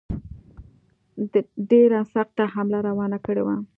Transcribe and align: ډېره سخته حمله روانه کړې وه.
ډېره 1.69 1.99
سخته 2.13 2.43
حمله 2.53 2.79
روانه 2.89 3.17
کړې 3.25 3.43
وه. 3.47 3.55